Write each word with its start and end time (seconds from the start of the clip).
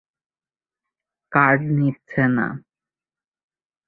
Card 1.31 1.59
নিচ্ছে 1.77 2.23
না। 2.35 2.47